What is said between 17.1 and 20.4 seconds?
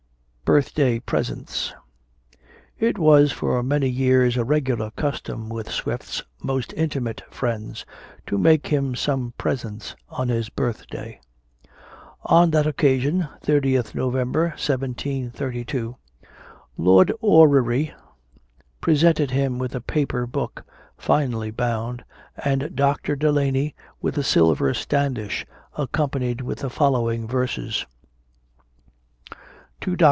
Orrery presented him with a paper